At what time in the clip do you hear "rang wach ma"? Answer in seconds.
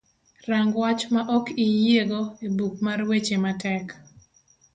0.49-1.21